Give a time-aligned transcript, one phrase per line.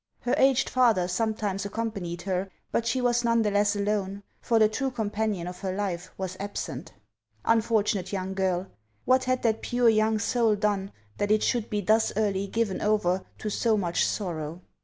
[0.21, 4.23] Her a^ed o O father sometimes accompanied her, but she was none the less alone,
[4.41, 6.91] for the true companion of her life was absent.
[7.45, 8.65] Unfortunate young girl!
[9.05, 13.23] What had that pure young soul done that it should be thus early given over
[13.37, 14.63] to so much sorrow